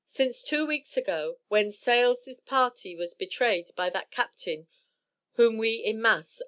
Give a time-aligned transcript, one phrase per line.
[0.07, 4.47] Since 2 weeks a go when Saless Party was betrayed by that Capt
[5.35, 6.39] whom we in mass.